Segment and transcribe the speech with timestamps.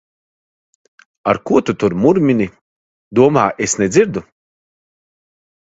[1.33, 2.49] Ar ko tu tur murmini?
[3.21, 4.27] Domā, es nedzirdu!